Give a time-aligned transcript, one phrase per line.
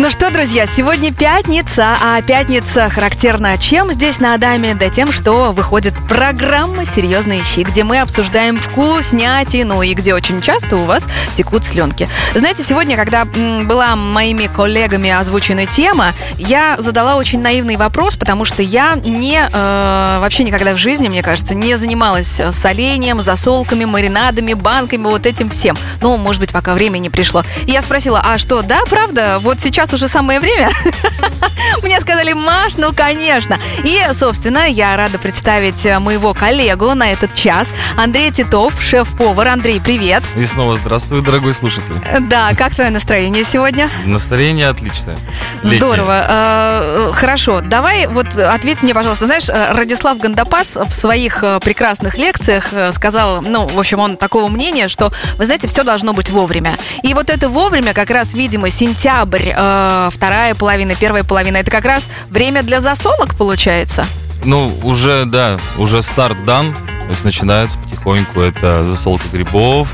[0.00, 4.76] Ну что, друзья, сегодня пятница, а пятница характерна чем здесь на Адаме?
[4.76, 10.76] Да тем, что выходит программа «Серьезные щи», где мы обсуждаем вкуснятину и где очень часто
[10.76, 12.08] у вас текут слюнки.
[12.32, 18.62] Знаете, сегодня, когда была моими коллегами озвучена тема, я задала очень наивный вопрос, потому что
[18.62, 24.52] я не, э, вообще никогда в жизни, мне кажется, не занималась э, солением, засолками, маринадами,
[24.52, 25.76] банками, вот этим всем.
[26.00, 27.42] Ну, может быть, пока время не пришло.
[27.66, 30.70] И я спросила, а что, да, правда, вот сейчас уже самое время?
[31.82, 33.58] Мне сказали, Маш, ну, конечно.
[33.84, 39.48] И, собственно, я рада представить э, моего коллегу на этот час, Андрей Титов, шеф-повар.
[39.48, 40.22] Андрей, привет.
[40.36, 41.94] И снова здравствуй, дорогой слушатель.
[42.22, 43.88] Да, как твое настроение сегодня?
[44.04, 45.16] Настроение отличное.
[45.62, 45.78] Летнее.
[45.78, 46.26] Здорово.
[46.28, 47.60] Э, Хорошо.
[47.60, 49.26] Давай вот ответь мне, пожалуйста.
[49.26, 54.16] Знаешь, э, Радислав Гандапас в своих э, прекрасных лекциях э, сказал, ну, в общем, он
[54.16, 56.76] такого мнения, что, вы знаете, все должно быть вовремя.
[57.02, 61.84] И вот это вовремя, как раз, видимо, сентябрь, э, вторая половина, первая половина, это как
[61.84, 64.06] раз время для засолок получается.
[64.44, 66.72] Ну, уже, да, уже старт дан.
[66.72, 68.40] То есть начинается потихоньку.
[68.40, 69.88] Это засолка грибов,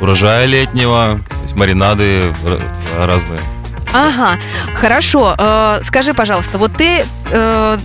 [0.00, 2.34] урожая летнего, то есть маринады
[2.98, 3.40] разные.
[3.92, 4.38] Ага,
[4.74, 5.34] хорошо.
[5.38, 7.78] Э, скажи, пожалуйста, вот ты э,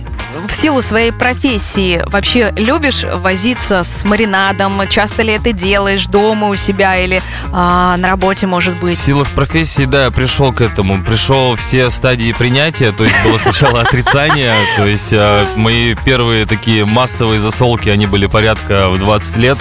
[0.46, 4.80] в силу своей профессии вообще любишь возиться с маринадом?
[4.88, 8.98] Часто ли это делаешь дома у себя или а, на работе, может В быть?
[8.98, 11.02] силах профессии, да, я пришел к этому.
[11.02, 16.84] Пришел все стадии принятия, то есть было сначала отрицание, то есть э, мои первые такие
[16.84, 19.58] массовые засолки, они были порядка в 20 лет.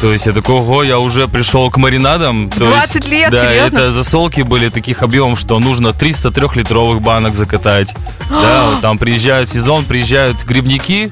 [0.00, 2.50] То есть я такой, ого, я уже пришел к маринадам.
[2.50, 3.76] То 20 есть, лет, Да, серьезно?
[3.76, 7.94] это засолки были таких объемов, что нужно 303-литровых банок закатать.
[8.30, 11.10] Да, вот там приезжают сезон, приезжают грибники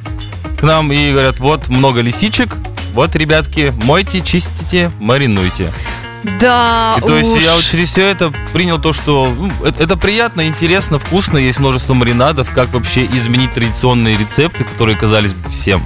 [0.59, 2.55] к нам и говорят, вот много лисичек,
[2.95, 5.71] вот, ребятки, мойте, чистите, маринуйте.
[6.41, 7.43] Да, И то есть уж.
[7.43, 11.61] я вот через все это принял то, что ну, это, это приятно, интересно, вкусно, есть
[11.61, 15.83] множество маринадов, как вообще изменить традиционные рецепты, которые казались бы всем.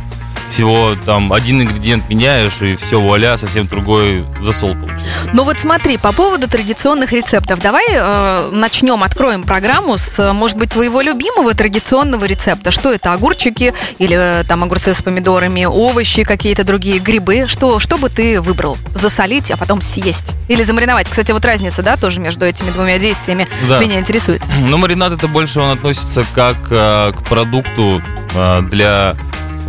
[0.50, 5.06] Всего там один ингредиент меняешь, и все, вуаля, совсем другой засол получился.
[5.32, 10.58] Ну вот смотри, по поводу традиционных рецептов, давай э, начнем, откроем программу с, э, может
[10.58, 12.72] быть, твоего любимого традиционного рецепта.
[12.72, 17.44] Что это, огурчики или э, там огурцы с помидорами, овощи, какие-то другие грибы?
[17.46, 18.76] Что, что бы ты выбрал?
[18.92, 20.34] Засолить, а потом съесть?
[20.48, 21.08] Или замариновать?
[21.08, 23.78] Кстати, вот разница, да, тоже между этими двумя действиями Да.
[23.78, 24.42] меня интересует.
[24.68, 28.02] Но маринад это больше он относится как э, к продукту
[28.34, 29.14] э, для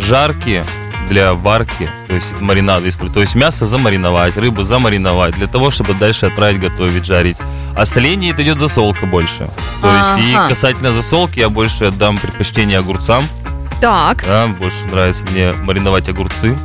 [0.02, 0.64] жарки,
[1.10, 3.16] для варки, то есть маринады используют.
[3.16, 7.38] То есть мясо замариновать, рыбу замариновать, для того, чтобы дальше отправить готовить, жарить.
[7.76, 9.50] А соление это идет засолка больше.
[9.82, 13.26] То есть и касательно засолки я больше отдам предпочтение огурцам.
[13.82, 16.58] Так, Да, больше нравится мне мариновать огурцы.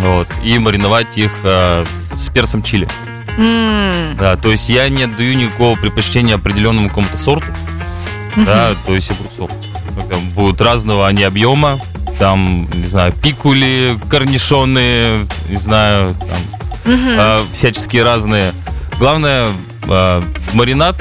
[0.00, 2.86] Вот, и мариновать их э, с перцем чили.
[3.38, 7.46] М, Да, то есть я не отдаю никакого предпочтения определенному какому-то сорту
[8.36, 9.50] да, то есть огурцов.
[10.10, 11.78] Там будут разного они объема,
[12.18, 17.08] там, не знаю, пикули, корнишоны, не знаю, там, мгм.
[17.18, 18.52] а, всяческие разные.
[18.98, 19.48] Главное,
[19.88, 20.22] а,
[20.52, 20.96] маринад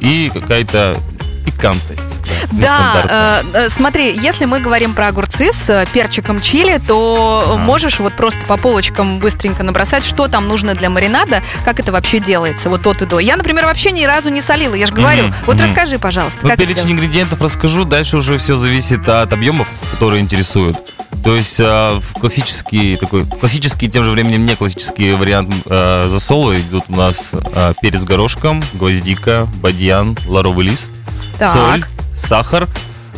[0.00, 0.98] и какая-то
[1.44, 2.09] пикантность.
[2.52, 7.56] Да, э, э, смотри, если мы говорим про огурцы с э, перчиком чили, то Ага.
[7.58, 12.18] можешь вот просто по полочкам быстренько набросать, что там нужно для маринада, как это вообще
[12.18, 13.18] делается, вот от и до.
[13.18, 15.24] Я, например, вообще ни разу не солила, я же говорю.
[15.24, 15.64] Мгм, Вот мгм.
[15.64, 16.92] расскажи, пожалуйста, Ну, как это перечень делается?
[17.04, 20.76] ингредиентов расскажу, дальше уже все зависит от объемов, которые интересуют.
[21.22, 26.58] То есть а, в классический такой классический тем же временем не классический вариант а, засола
[26.58, 30.90] идут у нас а, перец горошком, гвоздика, бадьян, лавровый лист,
[31.38, 31.52] Так.
[31.52, 31.84] соль,
[32.20, 32.68] сахар,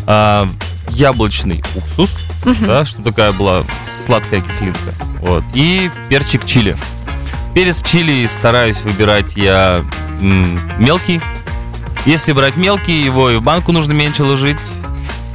[0.07, 0.49] а,
[0.89, 2.11] яблочный уксус,
[2.45, 2.67] Мгм.
[2.67, 3.63] да, чтобы такая была
[4.07, 4.81] сладкая кислинка,
[5.21, 6.77] вот, и перчик чили.
[7.55, 9.83] Перец чили стараюсь выбирать я
[10.21, 11.21] м, мелкий.
[12.07, 14.59] Если брать мелкий, его и в банку нужно меньше ложить.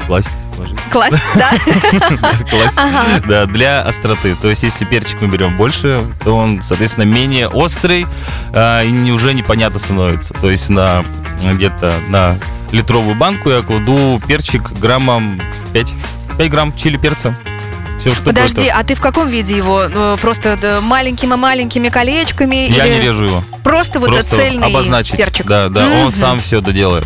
[0.07, 0.79] Класть, ложить.
[0.91, 1.51] Класть, да?
[2.49, 2.77] Класть.
[2.77, 3.21] Ага.
[3.27, 4.35] Да, для остроты.
[4.41, 8.05] То есть, если перчик мы берем больше, то он, соответственно, менее острый
[8.53, 10.33] а, и уже непонятно становится.
[10.33, 11.03] То есть, на
[11.43, 12.37] где-то на
[12.71, 15.41] литровую банку я кладу перчик граммом
[15.73, 15.93] 5,
[16.37, 17.35] 5 грамм чили перца.
[17.99, 19.83] Все, что Подожди, а ты в каком виде его?
[19.91, 22.67] Э, Просто маленькими-маленькими колечками?
[22.71, 23.43] Я или не режу его.
[23.63, 25.17] Просто вот Просто цельный обозначить.
[25.17, 25.47] перчик?
[25.47, 25.99] Да, да, Мгм.
[26.05, 27.05] он сам все доделает.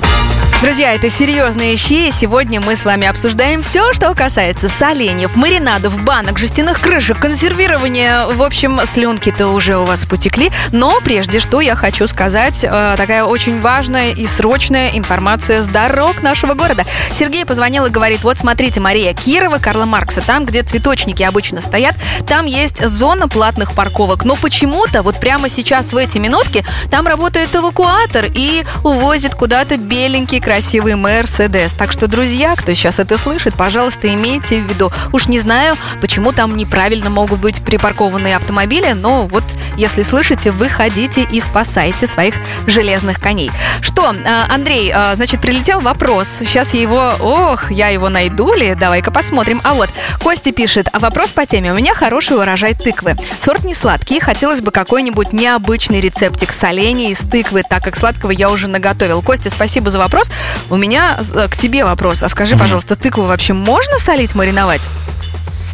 [0.62, 6.00] Друзья, это серьезные щи, и сегодня мы с вами обсуждаем все, что касается соленьев, маринадов,
[6.04, 8.28] банок, жестяных крышек, консервирования.
[8.28, 10.52] В общем, слюнки-то уже у вас потекли.
[10.72, 16.22] Но прежде что я хочу сказать, э, такая очень важная и срочная информация с дорог
[16.22, 16.86] нашего города.
[17.12, 21.96] Сергей позвонил и говорит, вот смотрите, Мария Кирова, Карла Маркса, там, где цветочники обычно стоят,
[22.28, 24.26] там есть зона платных парковок.
[24.26, 30.40] Но почему-то вот прямо сейчас в эти минутки там работает эвакуатор и увозит куда-то беленький
[30.52, 31.72] красивый Мерседес.
[31.72, 34.92] Так что, друзья, кто сейчас это слышит, пожалуйста, имейте в виду.
[35.14, 39.46] Уж не знаю, почему там неправильно могут быть припаркованные автомобили, но вот
[39.78, 42.36] если слышите, выходите и спасайте своих
[42.68, 43.50] железных коней.
[43.80, 46.28] Что, а, Андрей, а, значит, прилетел вопрос.
[46.40, 48.76] Сейчас я его, ох, я его найду ли?
[48.76, 49.62] Давай-ка посмотрим.
[49.64, 49.90] А вот,
[50.22, 51.72] Костя пишет, а вопрос по теме.
[51.72, 53.16] У меня хороший урожай тыквы.
[53.40, 58.50] Сорт не сладкий, хотелось бы какой-нибудь необычный рецептик соленья из тыквы, так как сладкого я
[58.50, 59.22] уже наготовил.
[59.22, 60.30] Костя, спасибо за вопрос.
[60.70, 62.24] У меня э, к тебе вопрос.
[62.24, 64.90] А скажи, пожалуйста, тыкву вообще можно солить, мариновать?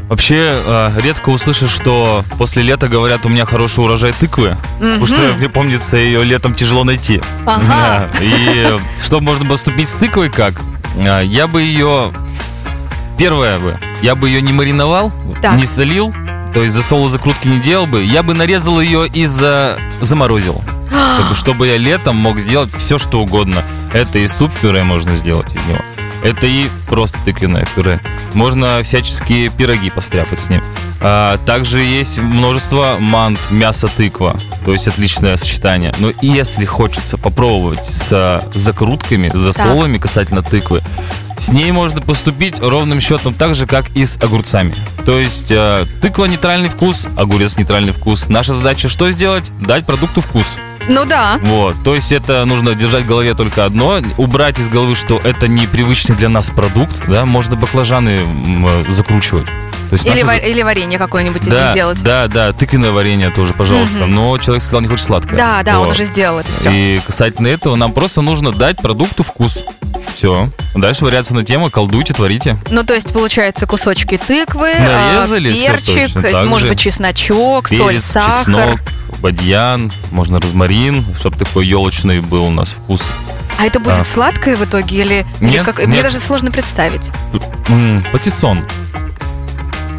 [0.09, 4.55] Вообще, э, редко услышишь, что после лета говорят, у меня хороший урожай тыквы.
[4.79, 7.21] Потому что, мне помнится, ее летом тяжело найти.
[7.45, 8.09] Ага.
[8.21, 10.53] И что можно поступить с тыквой как?
[10.97, 12.11] Э, Я бы ее...
[13.17, 15.11] Первое бы, я бы ее не мариновал,
[15.41, 15.55] Так.
[15.57, 16.13] не солил,
[16.53, 18.03] то есть засола закрутки не делал бы.
[18.03, 19.79] Я бы нарезал ее и за...
[20.01, 20.61] заморозил.
[21.33, 23.63] Чтобы я летом мог сделать все, что угодно.
[23.93, 25.79] Это и суп-пюре можно сделать из него.
[26.23, 27.99] Это и просто тыквенное пюре.
[28.33, 30.63] Можно всяческие пироги постряпать с ним.
[30.99, 34.35] А, также есть множество мант, мясо тыква.
[34.65, 35.93] То есть отличное сочетание.
[35.99, 40.83] Но если хочется попробовать с закрутками, засолами касательно тыквы,
[41.37, 44.73] с ней можно поступить ровным счетом так же, как и с огурцами.
[45.05, 48.27] То есть э, тыква нейтральный вкус, огурец нейтральный вкус.
[48.27, 49.45] Наша задача что сделать?
[49.61, 50.57] Дать продукту вкус.
[50.87, 51.37] Ну да.
[51.41, 55.47] Вот, то есть это нужно держать в голове только одно, убрать из головы, что это
[55.47, 59.45] непривычный для нас продукт, да, можно баклажаны э, закручивать.
[59.89, 62.03] То есть Или, наша ва- или варенье какое-нибудь из да, них делать.
[62.03, 64.05] да, да, тыквенное варенье тоже, пожалуйста.
[64.05, 65.37] Но человек сказал, не хочет сладкое.
[65.37, 65.93] Да, да, он Вот.
[65.95, 66.69] уже сделал это все.
[66.71, 69.59] И касательно этого, нам просто нужно дать продукту вкус.
[70.13, 70.49] Все.
[70.75, 72.57] Дальше вариация на тему, колдуйте, творите.
[72.69, 76.67] Ну, то есть, получается, кусочки тыквы, а, Нарезали, перчик, может же.
[76.69, 78.39] быть, чесночок, соль, Перец, сахар.
[78.39, 78.79] чеснок,
[79.21, 83.11] бадьян, можно розмарин, чтобы такой елочный был у нас вкус.
[83.59, 84.03] А это будет А.
[84.03, 85.79] сладкое в итоге или, или Нет, как?
[85.79, 86.03] Мне нет.
[86.03, 87.09] даже сложно представить.
[88.11, 88.63] Патиссон.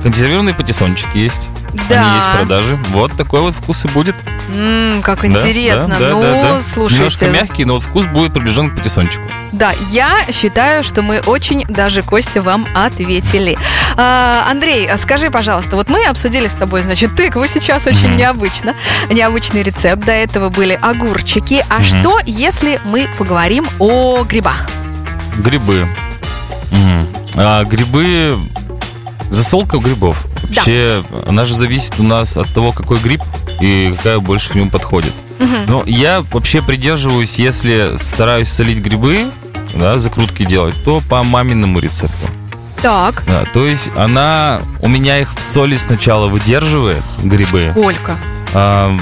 [0.02, 1.48] Консервированный патиссончик есть.
[1.88, 2.00] Да.
[2.06, 2.78] Они есть в продаже.
[2.90, 4.16] Вот такой вот вкус и будет.
[4.48, 5.88] М, как Да, интересно.
[5.88, 6.36] да, да, ну, да, да.
[6.48, 7.28] Немножко слушайте.
[7.30, 9.24] мягкий, но вот вкус будет приближен к патиссончику.
[9.52, 13.58] Да, я считаю, что мы очень даже, Костя, вам ответили.
[13.96, 18.16] А, Андрей, а скажи, пожалуйста, вот мы обсудили с тобой, значит, тыкву сейчас очень Мгм.
[18.16, 18.74] необычно.
[19.10, 20.04] Необычный рецепт.
[20.04, 21.64] До этого были огурчики.
[21.68, 21.84] А Мгм.
[21.84, 24.68] что, если мы поговорим о грибах?
[25.36, 25.86] Грибы.
[26.70, 27.06] Мгм.
[27.36, 28.38] А грибы...
[29.30, 30.24] Засолка грибов.
[30.48, 33.22] Вообще, она же зависит у нас от того, какой гриб
[33.60, 35.12] и какая больше к нему подходит.
[35.38, 35.66] Мгм.
[35.66, 39.26] Но я вообще придерживаюсь, если стараюсь солить грибы,
[39.74, 42.26] да, закрутки делать, то по маминому рецепту.
[42.82, 48.16] Так, Да, то есть она у меня их в соли сначала выдерживает, грибы, сколько?
[48.54, 48.96] а,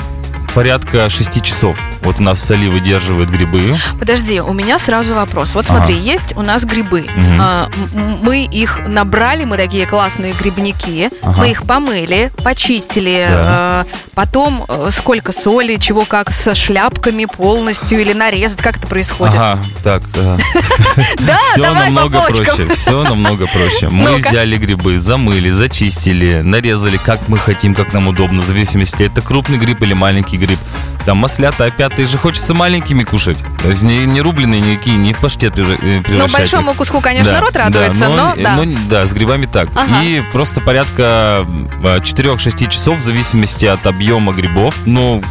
[0.54, 1.76] порядка 6 часов.
[2.06, 3.60] Вот она в соли выдерживает грибы.
[3.98, 5.54] Подожди, у меня сразу вопрос.
[5.54, 7.06] Вот смотри, есть у нас грибы.
[7.40, 11.10] А, м- мы их набрали, мы такие классные грибники.
[11.22, 11.40] Ага.
[11.40, 13.26] Мы их помыли, почистили.
[13.28, 13.36] Да.
[13.44, 19.34] а, потом э, сколько соли, чего как, со шляпками полностью или нарезать, как это происходит?
[19.34, 20.02] Ага, так.
[20.14, 20.38] э,
[21.26, 22.68] Да, Все намного проще.
[22.74, 23.88] Все намного проще.
[23.88, 29.20] Мы взяли грибы, замыли, зачистили, нарезали, как мы хотим, как нам удобно, в зависимости, это
[29.22, 30.58] крупный гриб или маленький гриб.
[31.04, 33.38] Там маслята, опятые же хочется маленькими кушать.
[33.62, 36.32] То есть не, не рубленые никакие, не в паштет превра- Ну, превращать их.
[36.32, 38.56] большому куску, конечно, Да, рот да, радуется, но, да.
[38.56, 39.70] но да, с грибами так.
[39.74, 40.02] Ага.
[40.04, 41.46] И просто порядка
[41.82, 44.74] э, 4-6 часов в зависимости от объема грибов.
[44.84, 45.22] Но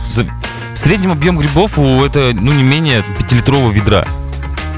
[0.74, 4.06] в среднем объем грибов у это ну, не менее 5-литрового ведра.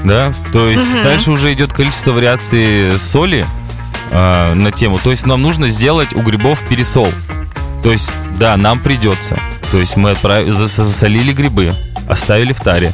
[0.04, 0.30] Да?
[0.52, 1.04] То есть Мгм.
[1.04, 3.46] дальше уже идет количество вариаций соли
[4.10, 4.98] э, на тему.
[5.02, 7.08] То есть нам нужно сделать у грибов пересол.
[7.82, 9.38] То есть, да, нам придется.
[9.70, 11.74] То есть мы отправили, засолили грибы,
[12.08, 12.92] оставили в таре.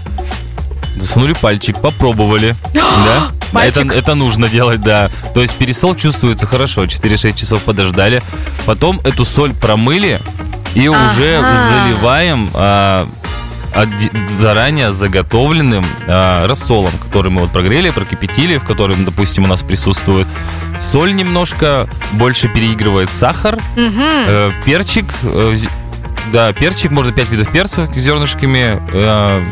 [0.97, 2.55] Засунули пальчик, попробовали.
[2.75, 3.31] да?
[3.53, 3.87] Пальчик?
[3.87, 5.11] Это, это нужно делать, да.
[5.35, 6.85] То есть пересол чувствуется хорошо.
[6.85, 8.23] 4-6 часов подождали.
[8.67, 10.19] Потом эту соль промыли
[10.75, 11.57] и уже Ага.
[11.69, 13.09] заливаем а,
[13.75, 19.63] отде- заранее заготовленным а, рассолом, который мы вот прогрели, прокипятили, в котором, допустим, у нас
[19.63, 20.27] присутствует
[20.81, 25.55] соль немножко, больше переигрывает сахар, э, перчик, э,
[26.33, 29.43] да, перчик, можно 5 видов перца с зернышками, э,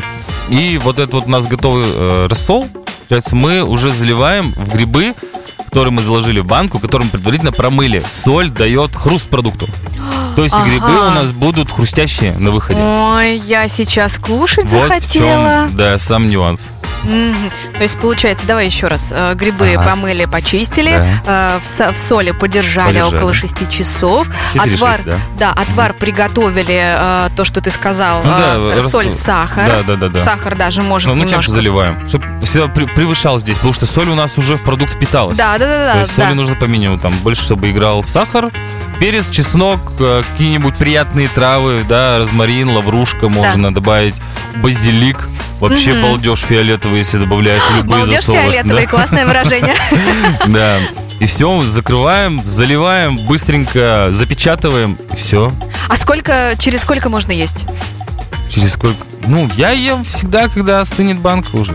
[0.49, 2.67] и вот этот вот у нас готовый э, рассол,
[3.07, 5.13] получается, мы уже заливаем в грибы,
[5.65, 8.03] которые мы заложили в банку, которые мы предварительно промыли.
[8.11, 9.67] Соль дает хруст продукту.
[10.35, 10.65] То есть Ага.
[10.65, 12.79] грибы у нас будут хрустящие на выходе.
[12.79, 15.67] Ой, я сейчас кушать Вот в захотела.
[15.67, 16.69] чем, да, сам нюанс.
[17.03, 17.51] Мгм.
[17.75, 19.09] То есть, получается, давай еще раз.
[19.11, 19.89] э, Грибы Ага.
[19.91, 20.91] помыли, почистили,
[21.25, 23.15] э, в, в соли подержали, Подержали.
[23.15, 24.27] около 6 часов.
[24.53, 25.51] Четыре, отвар, шесть, да.
[25.51, 29.67] отвар приготовили, э, то, что ты сказал, Ну да, соль, рас- сахар.
[29.67, 30.23] Да, да, да, да.
[30.23, 31.41] Сахар даже может Ну, мы немножко.
[31.43, 35.37] же заливаем, чтобы всегда превышал здесь, потому что соль у нас уже в продукт впиталась.
[35.37, 35.99] Да, да, да, То да.
[36.01, 36.23] есть да.
[36.25, 38.51] соли нужно по минимуму, там, больше, чтобы играл сахар,
[38.99, 44.15] перец, чеснок, какие-нибудь приятные травы, да, розмарин, лаврушка, можно добавить
[44.57, 45.27] базилик.
[45.59, 46.01] Вообще Мгм.
[46.01, 48.39] балдеж фиолетовый, если добавляешь любые Балдеж засолы.
[48.41, 49.75] фиолетовый, классное выражение.
[50.47, 50.77] Да.
[51.19, 55.53] И все, закрываем, заливаем, быстренько запечатываем, и все.
[55.87, 57.65] А сколько, через сколько можно есть?
[58.49, 58.97] Через сколько?
[59.25, 61.73] Ну, я ем всегда, когда остынет банка уже.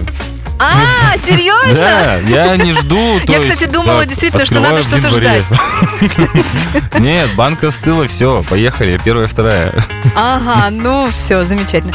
[0.60, 1.72] А, серьезно?
[1.74, 3.18] Да, я не жду.
[3.26, 5.42] Я, кстати, думала действительно, что надо что-то январе.
[6.98, 9.72] Нет, банка остыла, все, поехали, первая, вторая.
[10.14, 11.94] Ага, ну все, замечательно.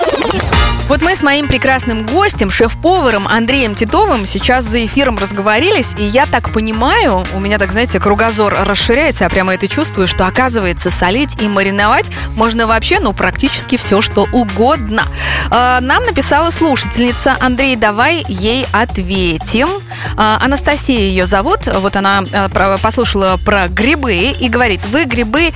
[0.91, 6.25] Вот мы с моим прекрасным гостем, шеф-поваром Андреем Титовым сейчас за эфиром разговорились, и я
[6.25, 11.41] так понимаю, у меня так, знаете, кругозор расширяется, я прямо это чувствую, что оказывается солить
[11.41, 15.03] и мариновать можно вообще, ну, практически все, что угодно.
[15.49, 19.69] А, Нам написала слушательница Андрей, давай ей ответим.
[20.17, 25.53] А, Анастасия ее зовут, вот она а, послушала про грибы и говорит, вы грибы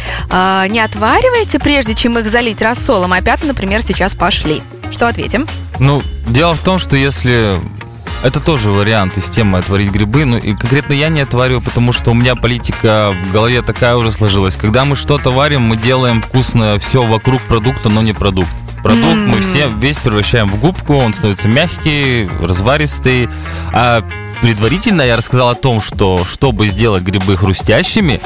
[0.69, 4.63] не отвариваете, прежде чем их залить рассолом, а пята, например, сейчас пошли.
[4.91, 5.47] Что ответим?
[5.79, 7.59] Ну, дело в том, что если...
[8.23, 10.25] Это тоже вариант из темы отварить грибы.
[10.25, 14.11] Ну, и конкретно я не отвариваю, потому что у меня политика в голове такая уже
[14.11, 14.55] сложилась.
[14.55, 18.49] Когда мы что-то варим, мы делаем вкусно все вокруг продукта, но не продукт.
[18.81, 19.41] Продукт мы М.
[19.41, 23.29] все весь превращаем в губку, он становится мягкий, разваристый.
[23.73, 24.03] А
[24.41, 28.21] предварительно я рассказал о том, что чтобы сделать грибы хрустящими,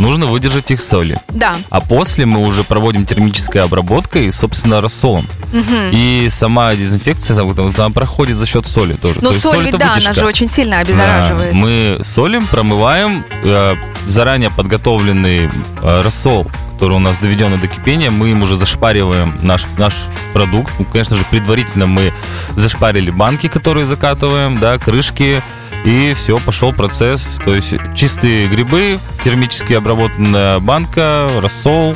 [0.00, 1.20] нужно выдержать их соли.
[1.28, 1.56] Да.
[1.70, 5.26] А после мы уже проводим термической обработкой и, собственно, рассолом.
[5.52, 5.90] Мгм.
[5.92, 9.20] И сама дезинфекция она проходит за счет соли тоже.
[9.22, 10.14] Ну, То соль ведь, это да, она вытяжка.
[10.14, 11.52] же очень сильно обеззараживает.
[11.52, 13.76] Да, мы солим, промываем э,
[14.06, 15.48] заранее подготовленный
[15.82, 19.94] э, рассол, который у нас доведен до кипения, мы им уже зашпариваем наш, наш
[20.32, 20.72] продукт.
[20.78, 22.12] Ну, конечно же, предварительно мы
[22.54, 25.42] зашпарили банки, которые закатываем, да, крышки,
[25.84, 27.38] и все, пошел процесс.
[27.44, 31.94] То есть чистые грибы, термически обработанная банка, рассол,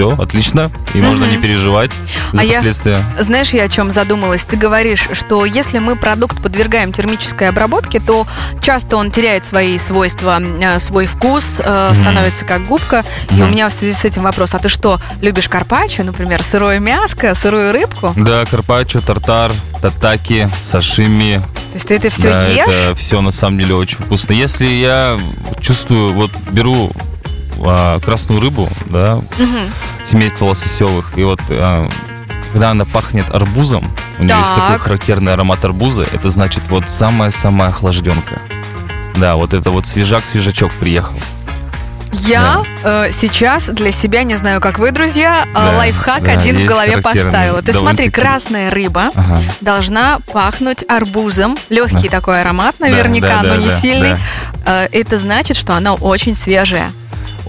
[0.00, 0.70] все, отлично.
[0.94, 1.34] И можно Мгм.
[1.34, 1.90] не переживать
[2.32, 3.04] за А я- последствия.
[3.18, 4.44] Знаешь, я о чем задумалась?
[4.44, 8.26] Ты говоришь, что если мы продукт подвергаем термической обработке, то
[8.62, 11.94] часто он теряет свои свойства, э, свой вкус, Мгм.
[11.96, 13.04] становится как губка.
[13.30, 13.42] И Мгм.
[13.42, 14.54] у меня в связи с этим вопрос.
[14.54, 18.14] А ты что, любишь карпаччо, например, сырое мяско, сырую рыбку?
[18.16, 19.52] Да, карпаччо, тартар,
[19.82, 21.42] татаки, сашими.
[21.72, 22.66] То есть ты это все да, ешь?
[22.68, 24.32] это все на самом деле очень вкусно.
[24.32, 25.18] Если я
[25.60, 26.90] чувствую, вот беру
[27.62, 29.70] а, красную рыбу, да, Мгм.
[30.04, 31.88] семейство лососевых, и вот а,
[32.52, 33.88] когда она пахнет арбузом,
[34.18, 34.82] у нее есть такой Так.
[34.82, 38.40] характерный аромат арбуза, это значит вот самая-самая охлажденка.
[39.16, 41.14] Да, вот это вот свежак-свежачок приехал.
[42.12, 46.58] Я э, сейчас для себя, не знаю, как вы, друзья, э, Да, лайфхак да, один
[46.58, 47.62] в голове поставила.
[47.62, 49.42] Ты смотри, красная рыба Ага.
[49.60, 51.56] должна пахнуть арбузом.
[51.68, 52.16] Легкий Да.
[52.18, 54.10] такой аромат, наверняка, да, но да, не да, сильный.
[54.64, 54.84] да.
[54.84, 56.92] Э, Это значит, что она очень свежая.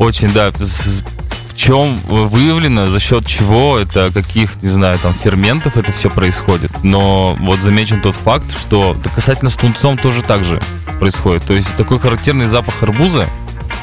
[0.02, 0.52] Очень, да.
[0.52, 6.72] В чем выявлено, за счет чего это, каких, не знаю, там, ферментов это все происходит.
[6.82, 10.60] Но вот замечен тот факт, что да, касательно с тунцом тоже так же
[11.00, 11.44] происходит.
[11.44, 13.26] То есть такой характерный запах арбуза.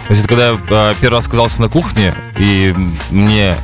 [0.09, 2.75] То есть это когда я э, первый раз оказался на кухне, и
[3.11, 3.55] мне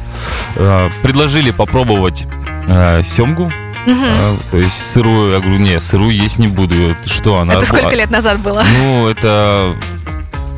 [0.55, 2.29] э, предложили попробовать
[2.69, 3.51] э, семгу,
[3.85, 4.05] Мгм.
[4.05, 5.33] э, то есть сырую.
[5.33, 6.95] Я говорю, не, сырую есть не буду.
[7.07, 7.55] Что, она...
[7.55, 8.63] Это сколько лет назад было?
[8.79, 10.14] Ну, это 13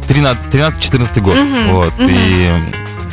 [0.08, 1.34] 13-14 год.
[1.36, 1.98] Мгм, Вот.
[1.98, 2.08] мгм.
[2.10, 2.50] И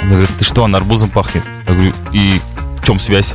[0.04, 1.44] мне говорят, ты что, она арбузом пахнет?
[1.68, 2.40] Я говорю, и
[2.84, 3.34] в чем связь?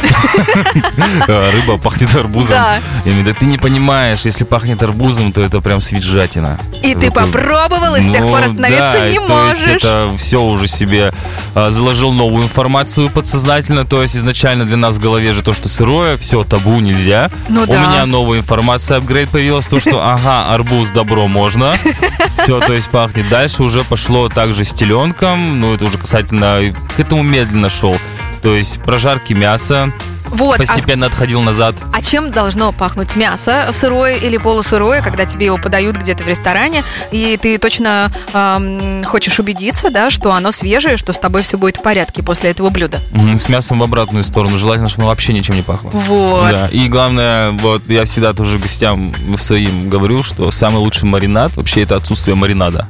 [1.26, 2.56] А, Рыба пахнет арбузом.
[2.56, 2.76] Да.
[3.04, 6.60] Я говорю, да ты не понимаешь, если пахнет арбузом, то это прям свежатина.
[6.82, 9.76] И ты Такой, попробовал, и с тех ну, пор остановиться не и то есть можешь.
[9.76, 11.12] это все уже себе
[11.54, 13.86] а, заложил новую информацию подсознательно.
[13.86, 17.30] То есть изначально для нас в голове же то, что сырое, все, табу нельзя.
[17.48, 17.80] Ну У да.
[17.80, 21.74] меня новая информация, апгрейд появилась, то, что ага, арбуз добро можно.
[22.42, 23.28] Все, то есть пахнет.
[23.28, 25.58] Дальше уже пошло также с теленком.
[25.58, 26.60] Ну, это уже касательно...
[26.96, 27.96] К этому медленно шел.
[28.42, 29.92] То есть прожарки мяса,
[30.30, 31.74] Вот, а постепенно отходил назад.
[31.92, 33.66] А чем должно пахнуть мясо?
[33.72, 39.38] Сырое или полусырое, когда тебе его подают где-то в ресторане, и ты точно эм, хочешь
[39.38, 43.00] убедиться, да, что оно свежее, что с тобой все будет в порядке после этого блюда.
[43.38, 44.56] С мясом в обратную сторону.
[44.58, 45.90] Желательно, чтобы оно вообще ничем не пахло.
[45.90, 46.50] Вот.
[46.50, 46.68] Да.
[46.68, 51.96] И главное, вот я всегда тоже гостям своим говорю, что самый лучший маринад вообще это
[51.96, 52.86] отсутствие маринада.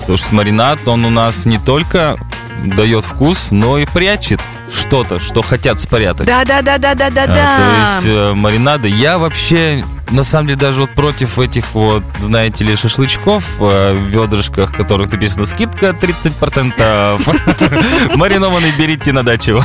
[0.00, 2.18] Потому что маринад, он у нас не только
[2.62, 4.40] дает вкус, но и прячет
[4.74, 6.26] что-то, что хотят спрятать.
[6.26, 7.56] Да, да, да, да, да, да, А, да.
[7.56, 8.88] То есть э, маринады.
[8.88, 14.06] Я вообще, на самом деле, даже вот против этих вот, знаете ли, шашлычков э, в
[14.08, 18.14] ведрышках, которых написано скидка 30%.
[18.16, 19.62] Маринованный берите на дачу.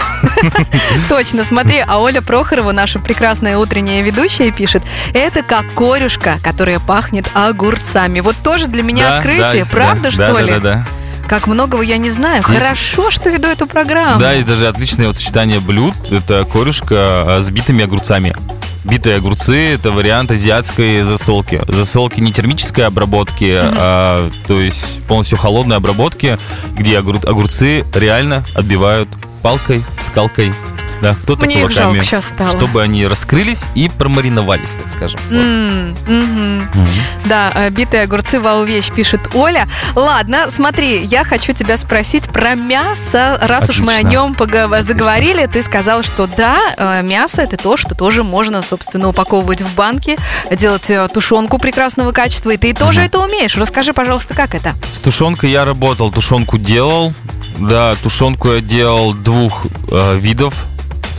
[1.09, 7.27] Точно, смотри, а Оля Прохорова, наша прекрасная утренняя ведущая, пишет, это как корюшка, которая пахнет
[7.33, 8.19] огурцами.
[8.19, 10.51] Вот тоже для меня Да, открытие, да, правда, да, что да, ли?
[10.53, 10.85] Да, да,
[11.29, 12.37] Как многого я не знаю.
[12.37, 14.19] Есть- Хорошо, что веду эту программу.
[14.19, 15.93] Да, и даже отличное вот сочетание блюд.
[16.09, 18.35] Это корюшка э, с битыми огурцами.
[18.83, 21.61] Битые огурцы– это вариант азиатской засолки.
[21.67, 26.37] Засолки не термической обработки, а то есть полностью холодной обработки,
[26.75, 29.09] где огур- огурцы реально отбивают
[29.43, 30.53] палкой, скалкой,
[31.01, 32.49] да, кто-то Мне их кулаками, жалко сейчас стало.
[32.49, 35.19] чтобы они раскрылись и промариновались, так скажем.
[35.29, 35.35] Вот.
[35.39, 36.57] М, мгм.
[36.73, 36.87] Мгм.
[37.25, 39.67] Да, э, битые огурцы вау вещь, пишет Оля.
[39.95, 43.37] Ладно, смотри, я хочу тебя спросить про мясо.
[43.41, 44.09] Раз уж мы о Отлично.
[44.09, 44.83] нем Отлично.
[44.83, 49.73] заговорили, ты сказал, что да, э, мясо это то, что тоже можно, собственно, упаковывать в
[49.75, 50.17] банки,
[50.51, 53.07] делать э, тушенку прекрасного качества, и ты тоже Ага.
[53.07, 53.55] это умеешь.
[53.55, 54.73] Расскажи, пожалуйста, как это?
[54.91, 57.13] С тушенкой я работал, тушенку делал.
[57.57, 60.53] Да, тушенку я делал двух э, видов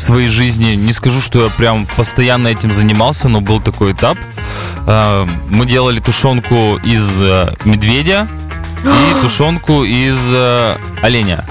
[0.00, 0.74] в своей жизни.
[0.76, 4.16] Не скажу, что я прям постоянно этим занимался, но был такой этап.
[4.86, 8.26] Э, мы делали тушенку из э, медведя
[8.82, 11.44] и тушенку из э, оленя.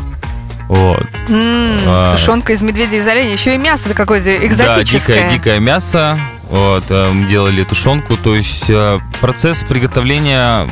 [0.68, 1.06] Вот.
[1.30, 2.16] А.
[2.16, 3.34] Тушенка из медведя из оленя.
[3.34, 5.16] Еще и мясо какое-то Да, экзотическое.
[5.18, 6.20] дикое, дикое мясо.
[6.50, 8.18] Вот, э, мы делали тушенку.
[8.18, 8.72] То есть
[9.22, 10.68] процесс приготовления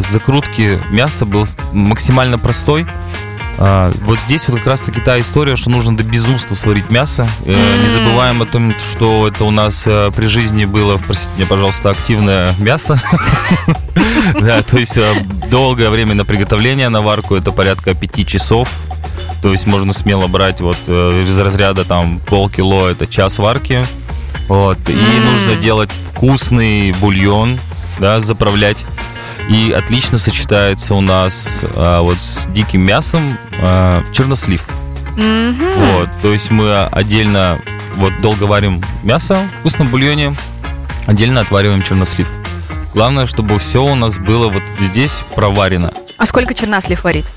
[0.00, 2.86] закрутки мяса был максимально простой.
[3.58, 7.28] А, Вот здесь вот как раз таки та история, что нужно до безумства сварить мясо.
[7.44, 7.82] Э, М.
[7.82, 11.90] Не забываем о том, что это у нас э, при жизни было, простите меня, пожалуйста,
[11.90, 13.00] активное мясо.
[14.40, 15.02] Да, то есть э,
[15.50, 18.68] долгое время на приготовление, на варку, это порядка пяти часов.
[19.42, 23.84] То есть можно смело брать вот из разряда там полкило, это час варки.
[24.48, 24.78] Вот.
[24.88, 27.58] И нужно делать вкусный бульон,
[27.98, 28.78] да, заправлять.
[29.48, 34.64] И отлично сочетается у нас а, вот с диким мясом а, чернослив.
[35.16, 35.72] Мгм.
[35.76, 37.58] Вот, то есть мы отдельно
[37.96, 40.34] вот долго варим мясо в вкусном бульоне,
[41.06, 42.28] отдельно отвариваем чернослив.
[42.94, 45.92] Главное, чтобы все у нас было вот здесь проварено.
[46.16, 47.32] А сколько чернослив варить?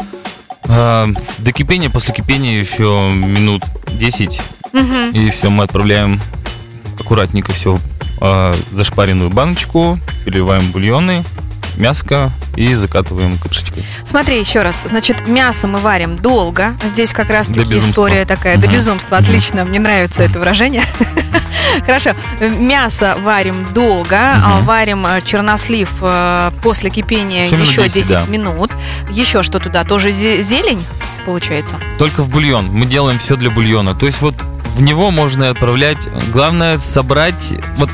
[0.68, 4.42] А, до кипения, после кипения еще минут 10,
[4.74, 5.12] Мгм.
[5.12, 6.22] и все, мы отправляем
[7.00, 7.78] аккуратненько все
[8.20, 11.26] в зашпаренную баночку, переливаем бульоны,
[11.78, 13.84] мяско и закатываем крышечкой.
[14.04, 14.86] Смотри еще раз.
[14.88, 16.76] Значит, мясо мы варим долго.
[16.84, 17.92] Здесь как раз До таки безумства.
[17.92, 18.58] история такая.
[18.58, 18.76] До Мгм.
[18.76, 19.18] безумства.
[19.18, 19.66] Отлично.
[19.66, 20.84] Мне нравится это выражение.
[21.86, 22.12] Хорошо.
[22.40, 24.18] Мясо варим долго.
[24.36, 24.66] Мгм.
[24.66, 28.26] Варим э, чернослив э, после кипения минут еще 10, 10 да.
[28.28, 28.72] минут.
[29.10, 29.84] Еще что туда?
[29.84, 30.84] Тоже зе- зелень
[31.26, 31.76] получается?
[32.00, 32.68] Только в бульон.
[32.68, 33.94] Мы делаем все для бульона.
[33.96, 34.36] То есть вот
[34.76, 35.98] в него можно отправлять.
[36.32, 37.90] Главное собрать, вот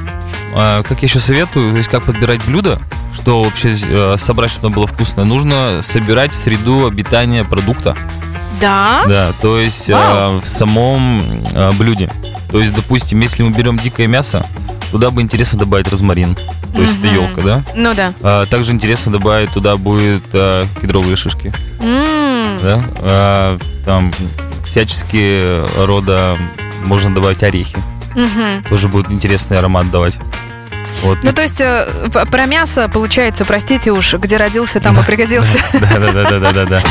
[0.54, 2.80] а, как я еще советую, то есть как подбирать блюдо,
[3.22, 5.26] что вообще э, собрать, чтобы было вкусное.
[5.26, 7.96] Нужно собирать среду обитания продукта.
[8.60, 9.04] Да.
[9.08, 11.22] Да, то есть э, в самом
[11.54, 12.12] э, блюде.
[12.52, 14.46] То есть, допустим, если мы берем дикое мясо,
[14.92, 16.36] туда бы интересно добавить розмарин.
[16.74, 17.16] То есть это Мгм.
[17.16, 17.64] елка, да?
[17.76, 18.14] Ну да.
[18.22, 21.54] А, также интересно добавить туда будет э, кедровые шишки.
[21.80, 22.58] М.
[22.62, 22.84] Да?
[23.02, 24.12] А, там
[24.66, 26.38] всяческие рода
[26.84, 27.78] можно добавить орехи.
[28.16, 28.64] Мгм.
[28.70, 30.16] Тоже будет интересный аромат давать.
[31.02, 31.20] Вот.
[31.24, 31.86] Ну, то есть, э,
[32.32, 35.60] про мясо, получается, простите уж, где родился, там и пригодился.
[35.82, 36.82] Да, да, да, да, да, да, да.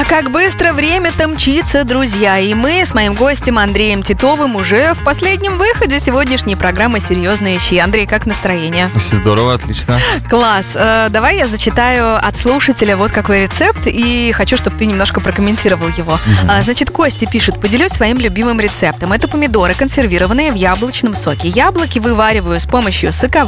[0.00, 2.38] А как быстро время-то мчится, друзья.
[2.38, 7.78] И мы с моим гостем Андреем Титовым уже в последнем выходе сегодняшней программы «Серьезные щи».
[7.78, 8.90] Андрей, как настроение?
[8.96, 10.00] Все здорово, отлично.
[10.28, 10.72] Класс.
[10.74, 15.88] Э, давай я зачитаю от слушателя вот какой рецепт, и хочу, чтобы ты немножко прокомментировал
[15.88, 16.18] его.
[16.48, 19.12] А, значит, Костя пишет, поделюсь своим любимым рецептом.
[19.12, 21.48] Это помидоры, консервированные в яблочном соке.
[21.48, 23.39] Яблоки вывариваю с помощью соковарки.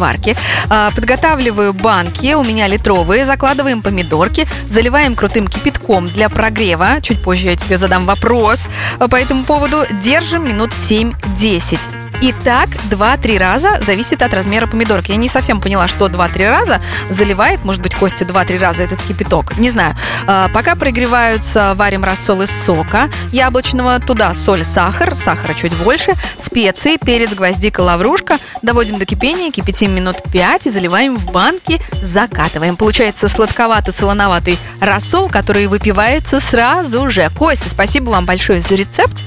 [0.68, 7.00] А, подготавливаю банки, у меня литровые, закладываем помидорки, заливаем крутым кипятком для прогрева.
[7.02, 8.66] Чуть позже я тебе задам вопрос
[8.98, 9.84] а, по этому поводу.
[10.02, 12.01] Держим минут 7-10.
[12.22, 15.10] И так 2-3 раза зависит от размера помидорки.
[15.10, 16.80] Я не совсем поняла, что 2-3 раза
[17.10, 19.58] заливает, может быть, Костя 2-3 раза этот кипяток.
[19.58, 19.96] Не знаю.
[20.28, 23.98] А, пока прогреваются, варим рассол из сока яблочного.
[23.98, 28.38] Туда соль, сахар, сахара чуть больше, специи, перец, гвоздика, лаврушка.
[28.62, 32.76] Доводим до кипения, кипятим минут 5 и заливаем в банки, закатываем.
[32.76, 37.28] Получается сладковато-солоноватый рассол, который выпивается сразу же.
[37.36, 39.18] Костя, спасибо вам большое за рецепт.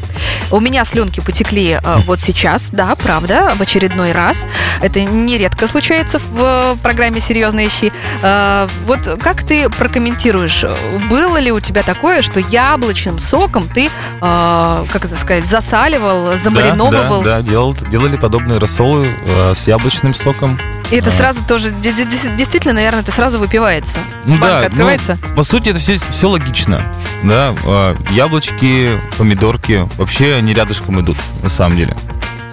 [0.51, 4.45] У меня слюнки потекли э, вот сейчас, да, правда, в очередной раз.
[4.82, 7.91] Это нередко случается в программе «Серьезные щи».
[8.21, 10.63] Э, вот как ты прокомментируешь,
[11.10, 17.21] было ли у тебя такое, что яблочным соком ты, э, как это сказать, засаливал, замариновывал?
[17.24, 20.60] Да, да, да, делал, делали подобные рассолы э, с яблочным соком.
[20.91, 21.13] И это А.
[21.13, 23.98] сразу тоже, де- де- де- действительно, наверное, это сразу выпивается.
[24.26, 25.17] Ну Банка да, открывается?
[25.30, 26.84] ну, по сути, это все, все логично.
[27.24, 31.98] Да, а, яблочки, помидорки вообще они рядышком идут, на самом деле.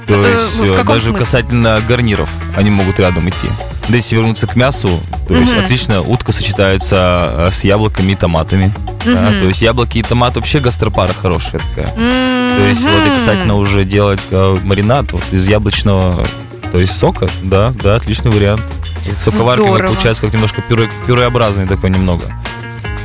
[0.07, 1.21] То Это есть в э, каком даже смысле?
[1.25, 3.49] касательно гарниров они могут рядом идти.
[3.89, 8.75] Да если вернуться к мясу, то есть отлично утка сочетается э, с яблоками и томатами.
[9.05, 9.41] да, Мгм.
[9.41, 11.93] то есть яблоки и томат вообще гастропара хорошая такая.
[11.95, 16.27] То есть вот и касательно уже делать э, маринад вот из яблочного,
[16.71, 18.63] то есть сока, да, да, отличный вариант.
[19.19, 22.25] Соковарка получается как немножко пюре, пюреобразный такой немного.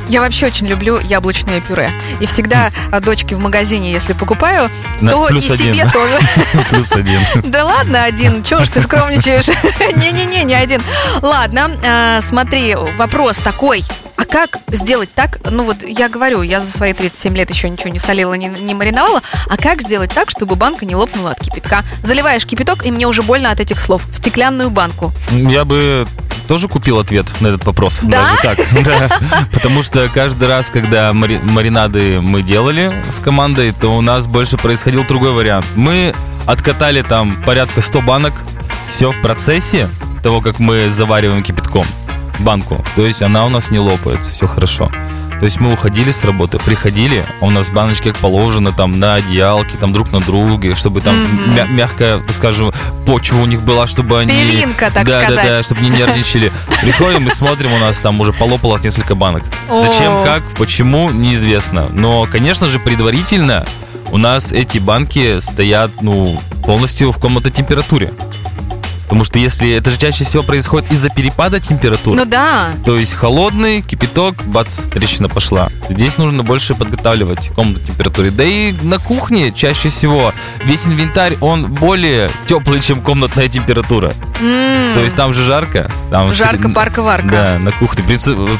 [0.08, 1.92] Я вообще очень люблю яблочное пюре.
[2.20, 5.74] И всегда а, дочке в магазине, если покупаю, На- то и один.
[5.74, 6.18] себе тоже.
[6.70, 7.20] Плюс один.
[7.44, 8.42] Да ладно, один.
[8.42, 9.46] Чего ж ты скромничаешь?
[9.96, 10.82] Не-не-не, не один.
[11.22, 13.84] Ладно, а, смотри, вопрос такой.
[14.30, 17.98] Как сделать так, ну вот я говорю, я за свои 37 лет еще ничего не
[17.98, 21.82] солила, не, не мариновала, а как сделать так, чтобы банка не лопнула от кипятка?
[22.02, 25.12] Заливаешь кипяток, и мне уже больно от этих слов, в стеклянную банку.
[25.30, 26.06] Я бы
[26.46, 28.00] тоже купил ответ на этот вопрос.
[28.02, 28.36] Да?
[28.42, 28.58] Даже так.
[28.84, 29.08] Да.
[29.52, 34.56] Потому что каждый раз, когда мари- маринады мы делали с командой, то у нас больше
[34.56, 35.66] происходил другой вариант.
[35.74, 36.14] Мы
[36.46, 38.32] откатали там порядка 100 банок.
[38.88, 39.88] Все в процессе
[40.22, 41.84] того, как мы завариваем кипятком
[42.40, 42.84] банку.
[42.96, 44.90] То есть она у нас не лопается, все хорошо.
[45.38, 49.14] То есть мы уходили с работы, приходили, а у нас баночки как положено, там на
[49.14, 51.54] одеялке, там друг на друге, чтобы там Мгм.
[51.54, 52.72] мя- мягкая, так скажем,
[53.06, 54.32] почва у них была, чтобы они...
[54.32, 55.46] Пелинка, так да, сказать.
[55.46, 56.50] Да, да, чтобы не нервничали.
[56.82, 59.44] Приходим и смотрим, у нас там уже полопалось несколько банок.
[59.68, 61.86] Зачем, как, почему, неизвестно.
[61.92, 63.64] Но, конечно же, предварительно
[64.10, 68.10] у нас эти банки стоят, ну, полностью в комнатной температуре.
[69.08, 73.14] Потому что если это же чаще всего происходит из-за перепада температуры, Ну да, то есть
[73.14, 75.70] холодный, кипяток, бац, трещина пошла.
[75.88, 78.30] Здесь нужно больше подготавливать комнату температуре.
[78.30, 80.32] Да и на кухне чаще всего
[80.64, 84.12] весь инвентарь, он более теплый, чем комнатная температура.
[84.40, 85.90] М, То есть там же жарко.
[86.10, 87.28] Там жарко, парка, варка.
[87.28, 88.04] Да, на кухне.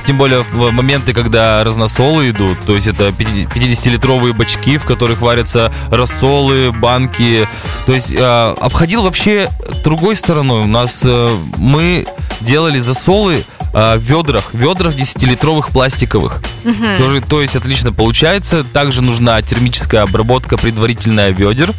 [0.06, 5.72] Тем более в моменты, когда разносолы идут, то есть это 50-литровые бачки, в которых варятся
[5.90, 7.46] рассолы, банки.
[7.86, 9.50] То есть э, обходил вообще
[9.84, 10.62] другой стороной.
[10.62, 12.06] У нас э, мы
[12.40, 16.40] делали засолы э, в ведрах, ведрах 10-литровых пластиковых.
[16.64, 16.96] Мгм.
[16.96, 18.64] Тоже, то есть отлично получается.
[18.64, 21.72] Также нужна термическая обработка предварительная ведер.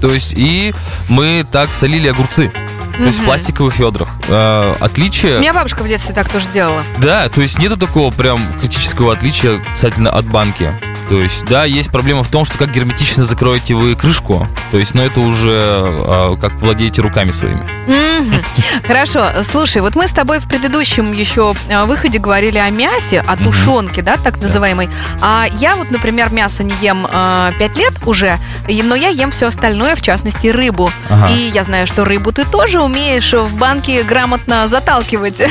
[0.00, 0.72] То есть и
[1.08, 2.52] мы так солили огурцы.
[2.96, 4.08] То есть в пластиковых ведрах.
[4.28, 5.38] Э, отличие...
[5.38, 6.82] У меня бабушка в детстве так тоже делала.
[6.98, 10.72] Да, то есть нету такого прям критического отличия касательно от банки.
[11.08, 14.46] То есть, да, есть проблема в том, что как герметично закроете вы крышку.
[14.70, 17.66] То есть, но это уже а, как владеете руками своими.
[18.86, 23.36] Хорошо, слушай, вот мы с тобой в предыдущем еще э, выходе говорили о мясе, о
[23.36, 24.88] тушенке, да, так называемой.
[25.20, 28.38] А я вот, например, мясо не ем 5 лет уже,
[28.68, 30.90] но я ем все остальное, в частности, рыбу.
[31.08, 31.28] Ага.
[31.32, 35.42] И я знаю, что рыбу ты тоже умеешь в банке грамотно заталкивать.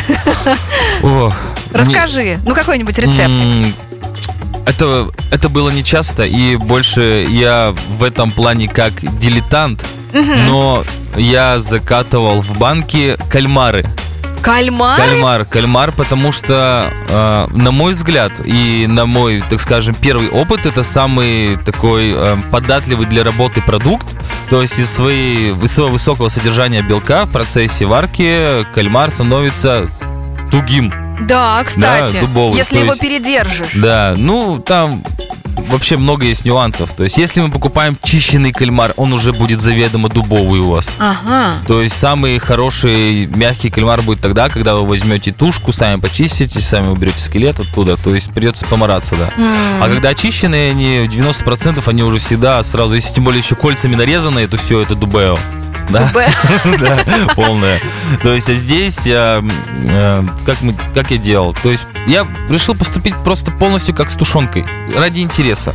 [1.72, 3.76] Расскажи, ну какой-нибудь рецептик.
[4.66, 10.84] Это, это было не часто, и больше я в этом плане как дилетант, но
[11.18, 13.86] я закатывал в банки кальмары.
[14.42, 14.98] Кальмар?
[14.98, 20.66] Кальмар, кальмар, потому что, э, на мой взгляд, и на мой, так скажем, первый опыт,
[20.66, 24.08] это самый такой э, податливый для работы продукт.
[24.50, 29.88] То есть из, своей, из своего высокого содержания белка в процессе варки кальмар становится
[30.50, 30.92] тугим.
[31.28, 33.74] Да, кстати, дубовый, если то его есть- передержишь.
[33.76, 35.04] Да, ну там
[35.70, 36.94] вообще много есть нюансов.
[36.94, 40.90] То есть если мы покупаем чищенный кальмар, он уже будет заведомо дубовый у вас.
[40.98, 41.60] Ага.
[41.68, 46.88] То есть самый хороший мягкий кальмар будет тогда, когда вы возьмете тушку, сами почистите, сами
[46.88, 47.96] уберете скелет оттуда.
[47.98, 49.30] То есть придется помараться, да.
[49.38, 49.84] М.
[49.84, 54.48] А когда очищенные, они 90% они уже всегда сразу, если тем более еще кольцами нарезанные,
[54.48, 55.38] то все это дубео.
[55.92, 56.12] Да,
[56.80, 56.98] да,
[57.36, 57.80] полное.
[58.24, 59.42] То есть а здесь э,
[59.84, 61.56] э, как, мы, как я делал?
[61.62, 65.74] То есть я решил поступить просто полностью как с тушенкой, ради интереса.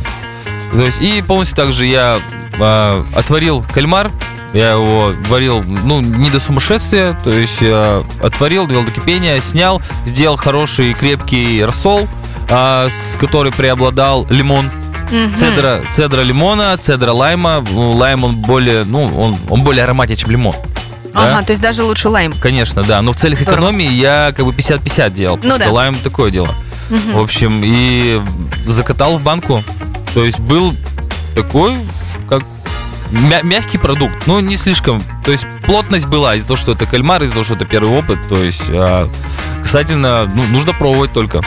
[0.71, 2.19] То есть и полностью также я
[2.57, 4.11] э, отварил кальмар,
[4.53, 9.81] Я его варил, ну, не до сумасшествия, то есть э, отварил, довел до кипения, снял,
[10.05, 12.07] сделал хороший крепкий рассол,
[12.49, 14.69] а, с который преобладал лимон.
[15.11, 15.35] Мгм.
[15.35, 17.63] Цедра, цедра лимона, цедра лайма.
[17.71, 20.55] Ну, Лайм он более, ну, он, он более ароматнее, чем лимон.
[21.13, 21.37] Да?
[21.37, 22.33] Ага, то есть даже лучше лайм.
[22.39, 23.01] Конечно, да.
[23.01, 23.55] Но в целях Здорово.
[23.59, 25.39] экономии я как бы 50-50 делал.
[25.41, 25.71] Ну что да.
[25.71, 26.49] лайм такое дело.
[26.89, 27.13] Мгм.
[27.13, 28.21] В общем, и
[28.65, 29.63] закатал в банку.
[30.13, 30.73] То есть был
[31.35, 31.77] такой,
[32.29, 32.43] как
[33.11, 34.13] мя- мягкий продукт.
[34.27, 35.01] Ну, не слишком.
[35.25, 38.19] То есть плотность была из-за того, что это кальмар, из-за того, что это первый опыт.
[38.29, 39.09] То есть, а,
[39.61, 41.41] касательно, ну, нужно пробовать только.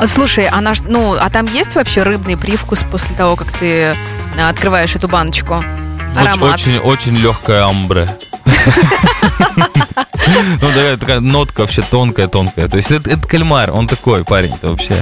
[0.00, 3.94] А, Слушай, а наш, ну, а там есть вообще рыбный привкус после того, как ты
[4.38, 5.54] а, открываешь эту баночку?
[5.54, 6.54] Оч- Аромат.
[6.54, 8.16] Очень, очень легкая амбре.
[10.60, 12.68] Ну, да, такая нотка вообще тонкая-тонкая.
[12.68, 14.96] То есть это, это кальмар, он такой парень это вообще.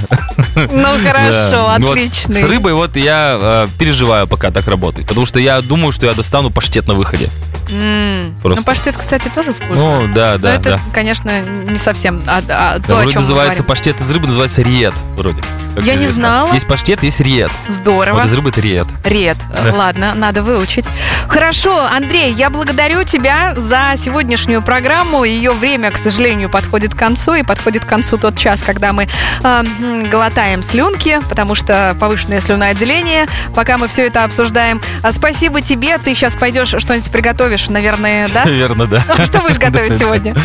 [0.55, 1.75] Ну хорошо, Да.
[1.79, 2.33] Ну, вот отлично.
[2.33, 6.13] с рыбой вот я э, переживаю пока так работать, потому что я думаю, что я
[6.13, 7.29] достану паштет на выходе.
[7.69, 8.61] М, Просто.
[8.61, 9.75] Ну паштет, кстати, тоже вкусно.
[10.07, 10.79] Ну, да, Но да, это, да.
[10.93, 14.61] конечно, не совсем а- а то, о Вроде чем мы называется паштет из рыбы, называется
[14.61, 15.41] риет вроде.
[15.75, 16.15] как Я не известно.
[16.15, 16.53] знала.
[16.53, 17.51] Есть паштет, есть риет.
[17.69, 18.17] Здорово.
[18.17, 18.87] Вот из рыбы это риет.
[19.05, 19.37] Ред.
[19.63, 19.73] Да.
[19.73, 20.85] Ладно, надо выучить.
[21.29, 25.23] Хорошо, Андрей, я благодарю тебя за сегодняшнюю программу.
[25.23, 27.33] Ее время, к сожалению, подходит к концу.
[27.35, 29.07] И подходит к концу тот час, когда мы
[29.43, 29.63] э,
[30.09, 34.81] глотаем слюнки, потому что повышенное слюноотделение, пока мы все это обсуждаем.
[35.03, 35.97] А спасибо тебе.
[35.97, 38.45] Ты сейчас пойдешь что-нибудь приготовишь, наверное, да?
[38.45, 39.25] Наверное, да.
[39.25, 40.35] Что будешь готовить сегодня?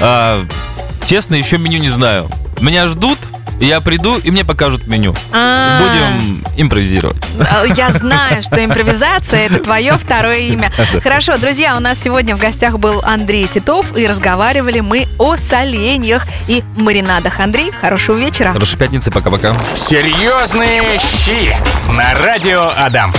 [0.00, 0.44] А,
[1.06, 2.30] честно, еще меню не знаю.
[2.60, 3.18] Меня ждут,
[3.60, 5.14] я приду, и мне покажут меню.
[5.32, 7.16] А, Будем импровизировать.
[7.38, 10.70] Э, Я знаю, что импровизация это твое второе имя.
[11.02, 16.24] Хорошо, друзья, у нас сегодня в гостях был Андрей Титов, и разговаривали мы о соленьях
[16.48, 17.40] и маринадах.
[17.40, 18.52] Андрей, хорошего вечера.
[18.52, 19.54] Хорошей пятницы, пока-пока.
[19.74, 21.54] Серьезные щи
[21.94, 23.12] на радио Адам.